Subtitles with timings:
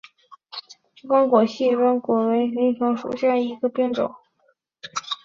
[1.07, 4.11] 光果细苞虫实为藜科虫实属下的一个变种。